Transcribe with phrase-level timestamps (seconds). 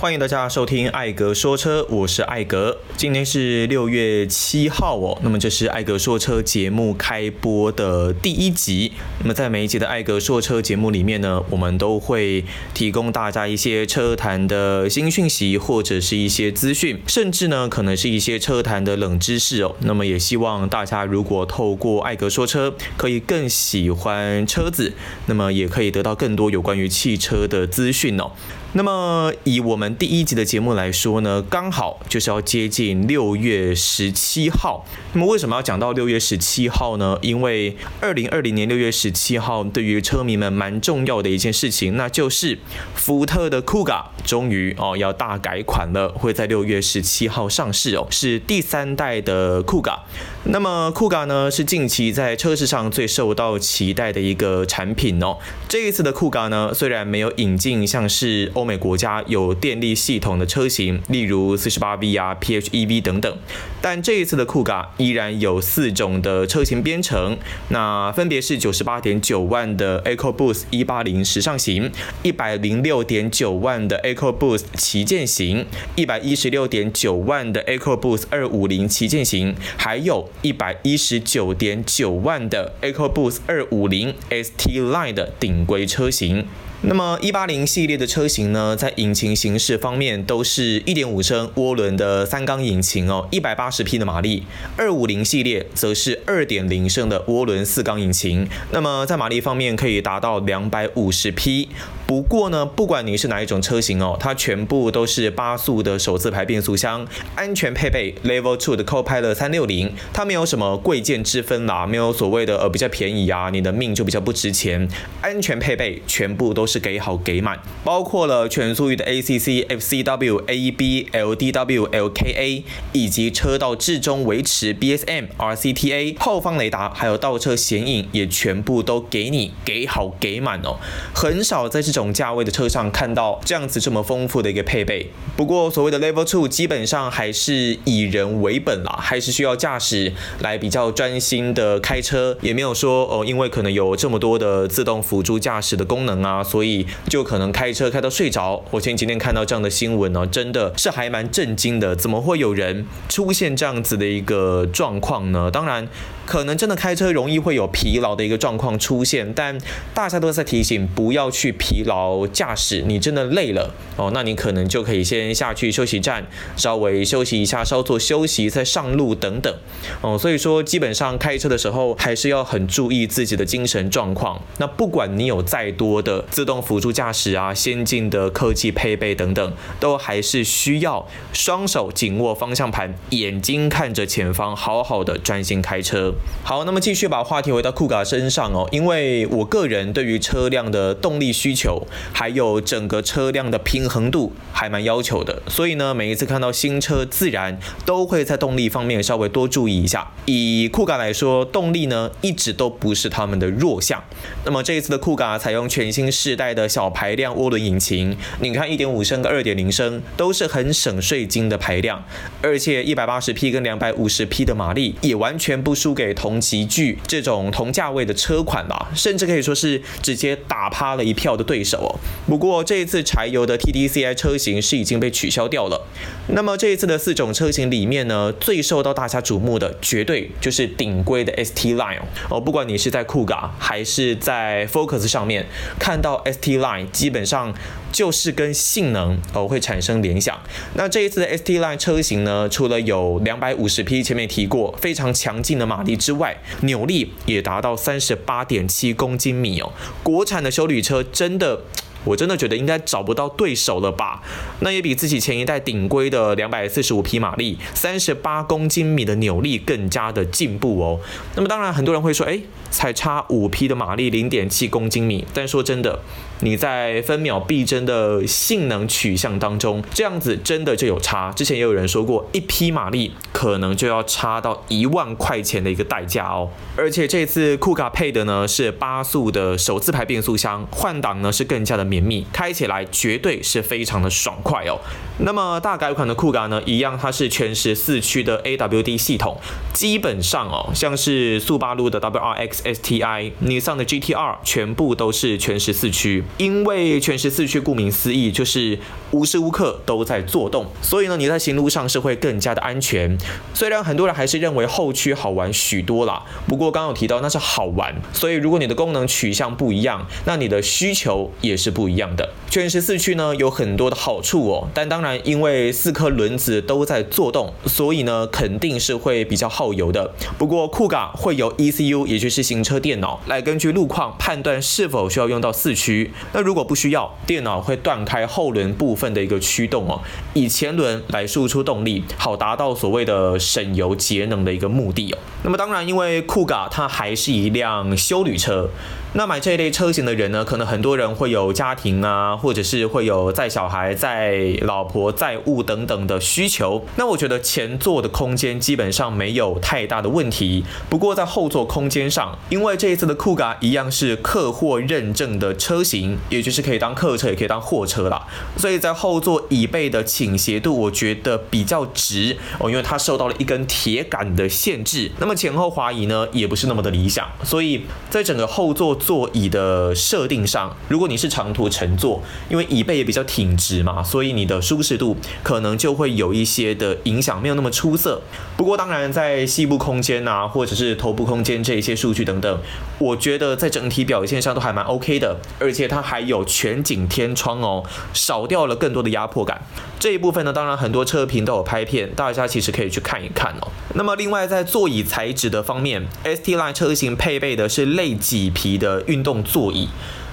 [0.00, 2.78] 欢迎大家收听艾格说车，我是艾格。
[2.96, 8.92] 今天是六月七号哦，那么这是艾格说车节目开播的第一集。
[9.18, 19.74] 那么在每一集的艾格说车节目里面呢，我们都会提供大家一些车坛的新讯息，或者是一些资讯，甚至呢可能是一些车坛的冷知识哦。
[19.80, 24.92] 那么也希望大家如果透过艾格说车，可以更喜欢车子，
[25.26, 28.30] 那么也可以得到更多有关于汽车的资讯哦。
[28.74, 34.84] 那么以我们第一集的节目来说呢，刚好就是要接近六月十七号。
[35.14, 37.18] 那么为什么要讲到六月十七号呢？
[37.22, 42.58] 因为二零二零年六月十七号对于车迷们蛮重要的一件事情，那就是
[42.94, 49.98] 福特的酷咖终于哦要大改款了，会在六月十七号上市哦，是第三代的酷咖。
[50.44, 55.38] 那么酷咖呢是近期在车市上最受到期待的一个产品哦。
[55.68, 63.38] 这一次的酷咖呢，虽然没有引进像是欧美国家有电力系统的车型，例如四十八 V 啊、PHEV 等等，
[63.80, 67.38] 但这一次的酷咖依然有四种的车型编程，
[67.68, 71.92] 那分别是九十八点九万的 EcoBoost 一八零时尚型，
[72.24, 86.44] 一百零六点九万的 EcoBoost 旗舰型，一百一十六点九万的 EcoBoost 二五零旗舰型，还有一百一十九点九万的 EcoBoost 二五零 ST Line 的顶规车型。
[86.82, 94.44] 那么一八零系列的车型呢，在引擎形式方面都是一点五升涡轮的三缸引擎哦，一百八十匹的马力；
[94.76, 101.68] 二五零系列则是二点零升的涡轮四缸引擎，那么在马力方面可以达到两百五十匹。
[102.08, 114.88] 不过呢，不管你是哪一种车型哦，它全部都是八速的手自排变速箱，安全配备 Level Two 的 Co-Pilot 三六零，它没有什么贵贱之分啦，没有所谓的呃比较便宜啊，你的命就比较不值钱。
[115.20, 122.62] 安全配备全部都是给好给满，包括了全速域的 ACC、FCW、AEB、LDW、LKA，
[122.94, 130.78] 以及车道至中维持 BSM、RCTA，后方雷达还有倒车显影也全部都给你给好给满哦，
[131.14, 135.10] 很少在这种种价位的车上看到这样子这么丰富的一个配备。
[135.36, 148.64] 不过所谓的 Level Two 基本上还是以人为本啦，还是需要驾驶来比较专心的开车，也没有说哦，因为可能有这么多的自动辅助驾驶的功能啊，所以就可能开车开到睡着。
[148.70, 155.50] 我前几天看到这样的新闻呢，真的是还蛮震惊的，怎么会有人出现这样子的一个状况呢？
[155.50, 155.88] 当然。
[156.28, 159.56] 可能真的开车容易会有疲劳的一个状况出现，但
[159.94, 162.82] 大家都在提醒不要去疲劳驾驶。
[162.86, 169.56] 你真的累了哦，那你可能就可以先下去休息站，稍微休息一下，稍作休息再上路等等
[170.02, 170.18] 哦。
[170.18, 174.38] 所以说，基本上开车的时候还是要很注意自己的精神状况。
[174.58, 186.12] 那不管你有再多的自动辅助驾驶啊、先进的科技配备等等，都还是需要双手紧握方向盘，眼睛看着前方，好好的专心开车。
[186.42, 200.10] 好，那么继续把话题回到酷咖身上哦，因为我个人对于车辆的动力需求，还有整个车辆的平衡度还蛮要求的，所以呢，每一次看到新车，自然都会在动力方面稍微多注意一下。
[200.24, 204.02] 以酷咖来说，动力呢一直都不是他们的弱项。
[204.44, 212.02] 那么这一次的酷咖采用全新世代的小排量涡轮引擎，你看1.5升跟2.0升都是很省税金的排量，
[212.40, 216.07] 而且180匹跟250匹的马力也完全不输给。
[216.14, 221.90] 同级距这种同价位的车款吧，甚至可以说是直接打趴了一票的对手哦。
[222.26, 225.86] 不过这一次柴油的 TDCI 车型是已经被取消掉了。
[226.28, 232.40] 那么这一次的四种车型里面呢，最受到大家瞩目的绝对就是顶规的 ST Line 哦。
[232.40, 235.46] 不管你是在酷咖还是在 Focus 上面
[235.78, 237.54] 看到 ST Line，基本上。
[237.98, 240.38] 就是跟性能哦会产生联想。
[240.74, 249.72] 那这一次的 ST Line 车型呢，除了有两百五十匹，前面提过非常强劲的马力之外，扭力也达到三十八点七公斤米哦。
[250.04, 251.62] 国产的修旅车真的。
[252.04, 254.22] 我真的觉得应该找不到对手了吧？
[254.60, 261.00] 那也比自己前一代顶规的两百四十五匹马力、三十八公斤米的扭力更加的进步哦。
[261.34, 262.38] 那么当然，很多人会说，哎，
[262.70, 265.26] 才差五匹的马力，零点七公斤米。
[265.34, 265.98] 但说真的，
[266.40, 271.32] 你在分秒必争的性能取向当中，这样子真的就有差。
[271.32, 276.48] 之前也有人说过，一匹马力可能就要差到一万块钱的一个代价哦。
[276.76, 281.88] 而且这次酷卡配的呢是八速的手自排变速箱，换挡呢是更加的。
[281.88, 284.78] 绵密，开起来绝对是非常的爽快哦。
[285.20, 289.38] 那么大改款的酷咖呢，一样它是全时四驱的 AWD 系统，
[289.72, 296.22] 基本上哦，像是速八路的 WRX STI、尼桑的 GTR，全部都是全时四驱。
[296.36, 298.78] 因为全时四驱顾名思义就是
[299.10, 303.18] 无时无刻都在做动，所以呢，你在行路上是会更加的安全。
[303.52, 312.32] 虽然很多人还是认为后驱好玩许多啦，不过刚刚有提到那是好玩，所以如果你的功能取向不一样，那你的需求也是不一样的。
[312.48, 315.08] 全时四驱呢有很多的好处哦，但当然。
[315.24, 320.10] 因为四颗轮子都在做动，所以呢肯定是会比较耗油的。
[320.38, 326.10] 不过酷咖会有 ECU，也就是行车电脑，来根据路况判断是否需要用到四驱。
[326.32, 330.00] 那如果不需要，电脑会断开后轮部分的一个驱动哦，
[330.32, 335.18] 以前轮来输出动力，好达到所谓的省油节能的一个目的哦。
[335.42, 338.70] 那么当然，因为酷咖它还是一辆修旅车。
[339.14, 346.84] 那买这一类车型的人呢，可能很多人会有家庭啊，或者是会有载小孩、载老婆、载物等等的需求。
[346.96, 350.62] 那我觉得前座的空间基本上没有太大的问题。
[350.90, 358.26] 不过在后座空间上，因为这一次的酷咖一样是客货认证的车型，也就是可以当客车，也可以当货车啦。
[358.58, 365.10] 所以在后座椅背的倾斜度，我觉得比较直哦，因为它受到了一根铁杆的限制。
[365.18, 367.26] 那么前后滑移呢，也不是那么的理想。
[367.42, 368.97] 所以在整个后座。
[368.98, 378.20] 座椅的设定上，如果你是长途乘坐，因为椅背也比较挺直嘛，所以你的舒适度可能就会有一些的影响，没有那么出色。
[378.56, 382.60] 不过当然，在膝部空间啊，或者是头部空间这一些数据等等，
[382.98, 385.36] 我觉得在整体表现上都还蛮 OK 的。
[385.58, 389.62] 而且它还有全景天窗哦，少掉了更多的压迫感。
[389.98, 393.68] 这一部分呢，当然很多车评都有拍片，大家其实可以去看一看哦。
[393.94, 399.88] 那么另外在座椅材质的方面，ST Line 车型配备的是类麂皮的运动座椅。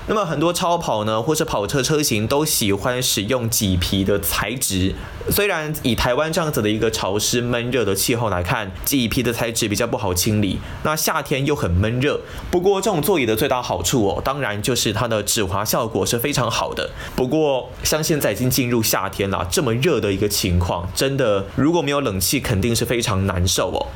[0.08, 4.94] 那么很多超跑呢，或是跑车车型都喜欢使用麂皮的材质。
[5.32, 10.60] 虽然以台湾这样子的一个潮湿闷热的气候来看，麂皮的材质比较不好清理。
[10.84, 12.22] 那夏天又很闷热。
[12.52, 16.92] 不过这种座椅的最大好处哦，当然就是它的止滑效果是非常好的。
[17.16, 23.88] 不过像现在已经进入夏天了，这么热的一个情况，真的如果没有冷气，肯定是非常难受哦。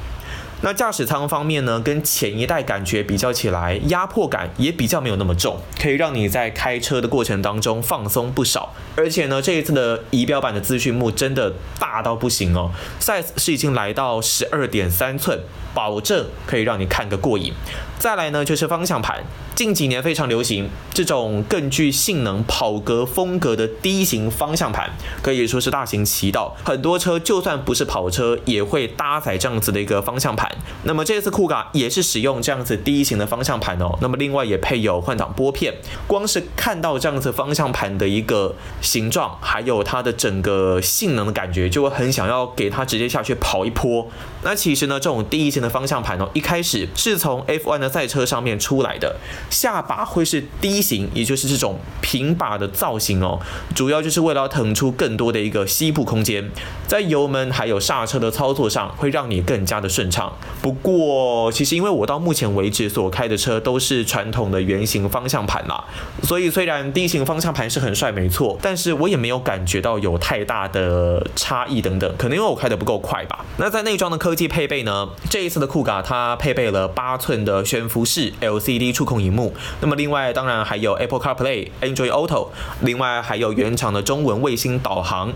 [0.62, 8.74] 那驾驶舱方面呢，跟前一代感觉比较起来，压迫感也比较没有那么重，可以让你在开车的过程当中放松不少。
[8.96, 15.40] 而且呢，这一次的仪表板的资讯幕真的大到不行哦，size 是已经来到十二点三寸。
[15.72, 17.54] 保证可以让你看个过瘾。
[18.00, 24.90] 再来呢，就是方向盘，近几年非常流行这种更具性能跑格风格的低型方向盘，
[25.22, 26.56] 可以说是大行其道。
[26.64, 30.50] 很多车就算不是跑车，也会搭载这样子的一个方向盘。
[30.84, 33.98] 那么这次酷咖也是使用这样子低型的方向盘哦。
[34.02, 35.74] 那么另外也配有换挡拨片。
[36.08, 44.08] 光是看到这样子方向盘的一个形状，还有它的整个性能的感觉，就会很想要给它直接下去跑一波。
[44.44, 49.18] 那其实呢，这种低型的方向盘哦，一开始是从 F1 的赛车上面出来的，
[49.50, 53.40] 下巴会是低型，也就是这种平把的造型哦，
[53.76, 56.50] 主要就是为了腾出更多的一个膝部空间，
[56.90, 60.34] 在油门还有刹车的操作上会让你更加的顺畅。
[60.60, 65.84] 不过，其实因为我到目前为止所开的车都是传统的圆形方向盘啦，
[66.24, 73.46] 所以虽然 D 型方向盘是很帅没错，但是我也没有感觉到有太大的差异等等，可能因为我开的不够快吧。
[73.58, 82.48] 那在内装的科技配备呢，这一次的酷咖它配备了八寸的悬浮式 LCD 触控荧幕，那么另外当然还有 Apple CarPlay、Android Auto，
[82.82, 85.32] 另外还有原厂的中文卫星导航。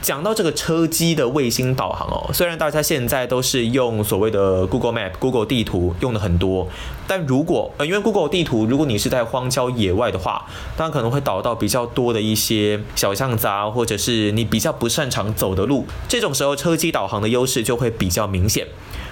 [0.00, 6.66] 讲到这个车机的卫星导航哦，虽然大家现在都是用所谓的 Google Map、Google 地图用的很多，
[7.06, 10.44] 但如果呃因为 Google 地图，如果你是在荒郊野外的话，
[10.76, 18.66] 当然可能会导到比较多的一些小巷子啊，或者是你比较不擅长走的路，这种时候车机导航的优势就会比较明显。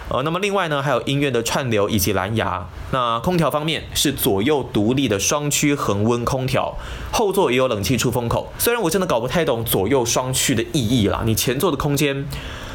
[0.08, 2.66] 呃，那么另外呢，还有音乐的串流以及蓝牙。
[2.92, 6.76] 那空调方面是左右独立的双区恒温空调，
[7.10, 8.52] 后座也有冷气出风口。
[8.56, 12.24] 虽然我真的搞不太懂左右双区的意义啦，你前座的空间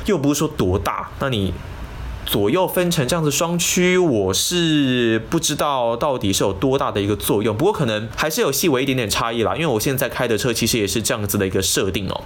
[0.06, 1.54] 又不是说多大，那你
[2.26, 7.56] 左右分成这样子双区，我是不知道到底是有多大的一个作用。
[7.56, 12.22] 不过可能还是有细微一点点差异啦，因为我现在开的车其实也是这样子的一个设定哦。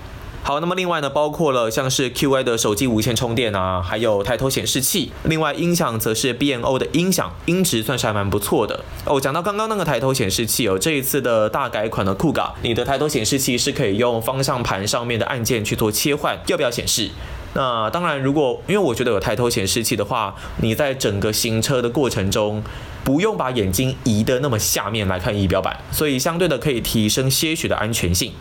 [0.48, 5.12] 好，那么另外呢，包括了像是 QI 的手机无线充电啊，还有抬头显示器。
[5.24, 9.20] 另外音响则是 BNO 的音响，音质算是还蛮不错的哦。
[9.20, 17.10] 讲到刚刚那个抬头显示器哦，这一次的大改款的酷咖，你的抬头显示器是可以用方向盘上面的按键去做切换，要不要显示？
[17.56, 22.62] 那当然，如果因为我觉得有抬头显示器的话，你在整个行车的过程中。
[23.04, 28.34] 不用把眼睛移的那么下面来看仪表板，所以相对的可以提升些许的安全性。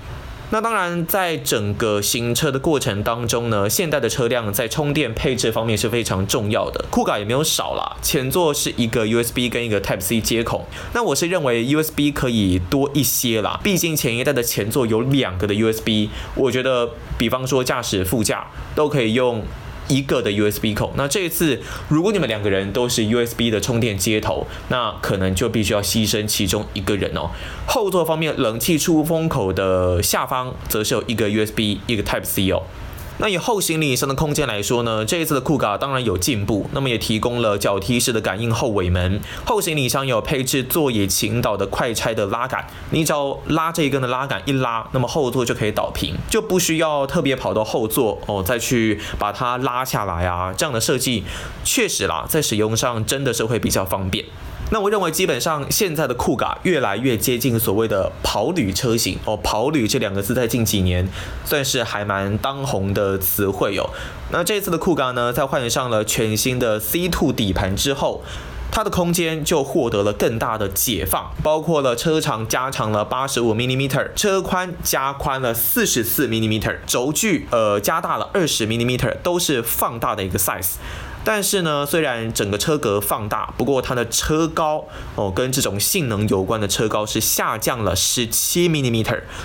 [0.50, 6.84] 那当然，在整个行车的过程当中呢，现代的车辆在充电配置方面是非常重要的。
[6.90, 10.68] 酷卡也没有少啦，前座是一个 USB 跟一个 Type C 接口。
[10.92, 18.46] 那我是认为 USB 可以多一些啦，毕竟前一代的前座有两个的 USB，我觉得，比方说驾驶副驾
[18.76, 19.42] 都可以用。
[19.88, 27.30] 一个的 USB 口，那这一次如果你们两个人都是 USB 的充电接头，那可能就必须要牺牲其中一个人哦。
[27.66, 32.62] 后座方面，冷气出风口的下方则是有一个 USB，一个 Type C 哦。
[33.18, 51.22] 那以后行李箱的空间来说呢，这一次的酷卡当然有进步，那么也提供了脚踢式的感应后尾门，后行李箱有配置座椅倾倒的快拆的拉杆，你只要拉这一根的拉杆一拉，那么后座就可以倒平，就不需要特别跑到后座哦，再去把它拉下来啊，这样的设计
[51.62, 54.24] 确实啦，在使用上真的是会比较方便。
[54.70, 59.36] 那我认为，基本上现在的酷卡越来越接近所谓的跑旅车型哦。
[59.36, 61.06] 跑旅这两个字在近几年
[61.44, 63.90] 算是还蛮当红的词汇哦。
[64.32, 68.24] 那这次的酷卡呢，在换上了全新的 C2 底盘之后，
[68.72, 80.72] 它的空间就获得了更大的解放，包括了车长加长了八十五 mm，车宽加宽了四十四 mm，轴距呃加大了二十 mm，都是放大的一个 size。
[81.24, 89.02] 但是呢，虽然整个车格放大，不过它的车高哦，跟这种性能有关的车高是下降了十七 mm，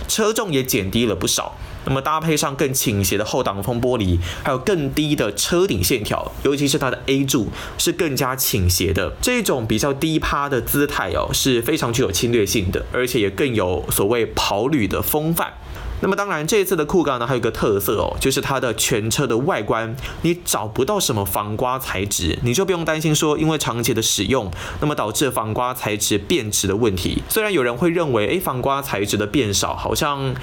[0.08, 1.56] 车重也减低了不少。
[1.86, 15.54] 那么搭配上更倾斜的后挡风玻璃，还有更低的车顶线条，尤其是它的 A 柱是更加倾斜的，这种比较低趴的姿态哦，是非常具有侵略性的，而且也更有所谓跑旅的风范。
[16.02, 27.22] 那么当然，这一次的酷咖呢，还有一个特色哦，就是它的全车的外观，你找不到什么防刮材质，你就不用担心说，因为长期的使用，那么导致防刮材质变质的问题。
[27.28, 30.34] 虽然有人会认为，诶，防刮材质的变少，好像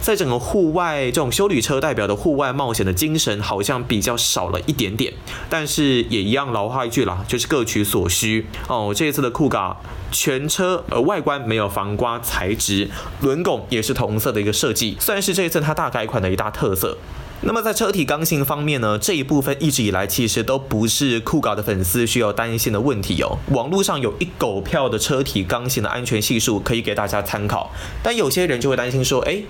[0.00, 5.12] 在整个户外这种修旅车代表的户外冒险的精神，好像比较少了一点点。
[5.48, 8.92] 但是也一样，老话一句啦，就是各取所需哦。
[8.94, 9.76] 这一次的酷咖。
[10.18, 12.88] 全车呃外观没有防刮材质，
[13.20, 16.96] 轮拱也是同色的一个设计，算是这一次它大改款的一大特色。
[17.42, 23.36] 那么在车体刚性方面呢，这一部分一直以来其实都不是酷狗的粉丝需要担心的问题哦。
[23.50, 27.70] 网络上有一狗票的车体刚性的安全系数可以给大家参考，
[28.02, 29.42] 但有些人就会担心说，哎。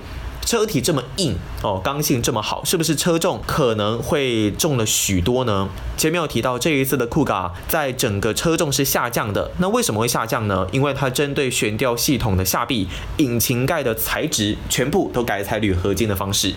[0.46, 5.68] 车体这么硬哦，刚性这么好，是不是车重可能会重了许多呢？
[5.96, 10.64] 前面有提到这一次的酷咖在整个车重是下降的，那为什么会下降呢？
[10.70, 12.86] 因为它针对悬吊系统的下臂、
[13.16, 16.54] 引擎盖的材质全部都改采铝合金的方式，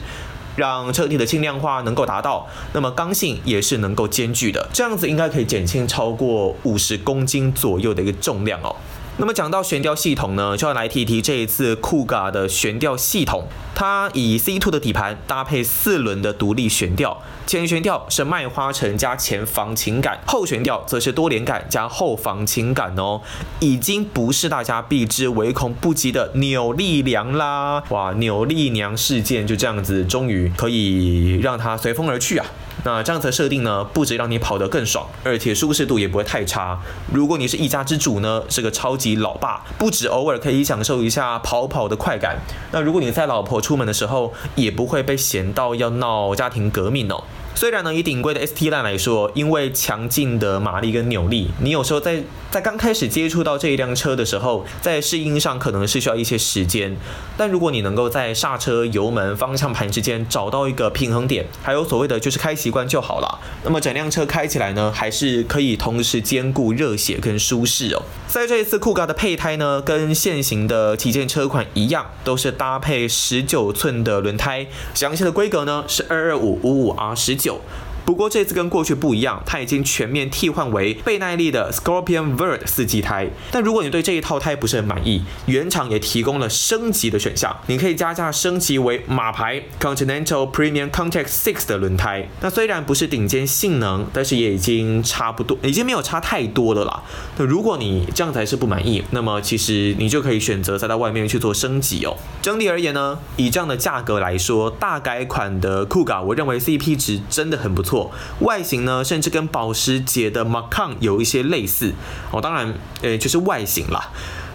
[0.56, 8.76] 让车体的轻量化能够达到，那么刚性也是能够兼具的，这样子应该可以减轻超过五十公斤左右的一个重量哦。
[9.20, 13.44] 那么讲到悬吊系统呢，就要来提一提这一次酷咖的悬吊系统。
[13.76, 23.20] 它以 C2 的底盘搭配四轮的独立悬吊，前悬吊是麦花臣加前防倾杆，后悬吊则是多连杆加后防倾杆哦。
[23.60, 27.84] 已经不是大家避之唯恐不及的扭力梁啦！
[27.90, 32.46] 哇，扭力梁事件就这样子，终于可以让它随风而去啊！
[32.84, 36.80] 那这样子的设定呢，不止让你跑得更爽，而且舒适度也不会太差。
[37.14, 42.38] 如果你是一家之主呢，是个超级老爸，不止偶尔可以享受一下跑跑的快感。
[42.72, 47.24] 那如果你在老婆出门的时候，也不会被嫌到要闹家庭革命哦。
[47.60, 56.96] 虽然呢，以顶规的 ST Line 来说，因为强劲的马力跟扭力，你有时候在在刚开始接触到这一辆车的时候，在适应上可能是需要一些时间。
[57.36, 63.40] 但如果你能够在刹车、油门、方向盘之间找到一个平衡点，还有所谓的就是开习惯就好了。
[63.66, 68.02] 那么整辆车开起来呢，还是可以同时兼顾热血跟舒适哦。
[68.30, 77.49] 在这一次酷咖的配胎呢，跟现行的旗舰车款一样，都是搭配十九寸的轮胎，详细的规格呢是二二五五五 R 十九。
[77.50, 77.60] 久，
[78.06, 83.28] 不过这次跟过去不一样，它已经全面替换为倍耐力的 Scorpion Vert 四季胎。
[83.52, 92.28] 但如果你对这一套胎不是很满意，原厂也提供了升级的选项，你可以加价升级为马牌 Continental Premium Contact Six 的轮胎。
[92.42, 97.04] 那虽然不是顶尖性能，但是也已经差不多，已经没有差太多了啦。
[97.38, 102.16] 那如果你这样子还是不满意，那么其实你就可以选择再到外面去做升级哦。
[102.42, 107.89] 整体而言呢，以这样的价格来说，大改款的酷狗，我认为 CP 值真的很不错。
[107.90, 111.94] 错外形呢，甚至跟保时捷的 Macan 有一些类似
[112.32, 112.40] 哦。
[112.40, 114.12] 当然，呃，就是外形啦。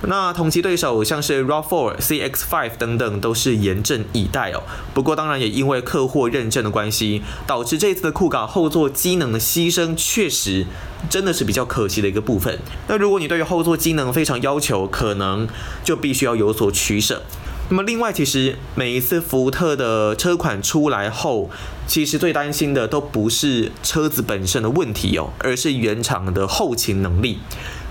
[0.06, 4.62] 那同期对手像是 RAV4、CX5 等等都是严阵以待哦。
[4.92, 10.66] 不过当然也因为客货认证的关系，导致这次的酷卡后座机能的牺牲确实
[11.08, 12.58] 真的是比较可惜的一个部分。
[12.86, 15.48] 那如果你对于后座机能非常要求，可能
[15.82, 17.22] 就必须要有所取舍。
[17.70, 21.50] 那么另外，其实每一次福特的车款出来后，
[21.86, 27.38] 其实最担心的都不是车子本身的问题哦，而是原厂的后勤能力。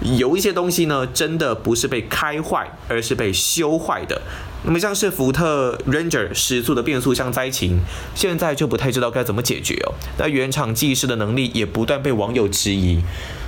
[0.02, 4.22] 有一些东西呢，真的不是被开坏，而是被修坏的。
[4.66, 7.80] 那么像是福特 Ranger 时速的变速箱灾情，
[8.14, 9.96] 现在就不太知道该怎么解决哦。
[10.20, 13.02] 那原厂技师的能力也不断被网友质疑。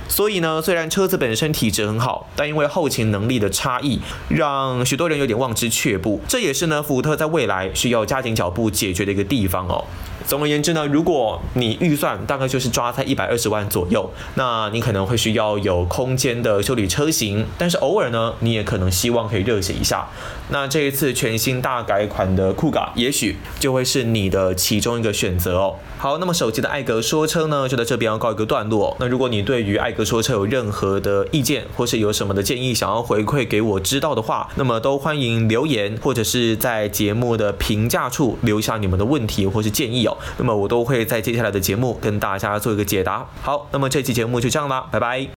[0.08, 6.20] 所以呢，虽然车子本身体质很好，但因为后勤能力的差异，让许多人有点望之却步。
[6.28, 9.84] 这也是呢，福特在未来需要加紧脚步解决的一个地方哦。
[10.26, 20.08] 总而言之呢，如果你预算大概就是抓在一百二十万左右，那你可能会需要有空间的修理车型，但是偶尔呢，你也可能希望可以热血一下。
[20.48, 25.76] 那这一次全新大改款的酷咖，也许就会是你的其中一个选择哦。
[25.98, 28.96] 好，那么手机的艾格说车呢，就在这边要告一个段落。
[28.98, 40.16] 那如果你对于艾格说车有任何的意见，或是有什么的建议想要回馈给我知道的话，那么都欢迎留言，或者是在节目的评价处留下你们的问题或是建议哦。
[40.38, 43.26] 那么我都会在接下来的节目跟大家做一个解答。
[43.40, 45.26] 好，那么这期节目就这样啦，拜拜。